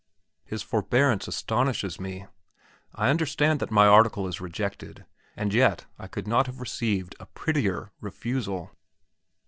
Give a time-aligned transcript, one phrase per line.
[0.43, 2.25] His forbearance astonishes me.
[2.95, 5.05] I understand that my article is rejected,
[5.37, 8.71] and yet I could not have received a prettier refusal.